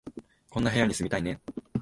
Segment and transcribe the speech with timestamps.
[0.49, 1.39] こんな部屋に住みたいね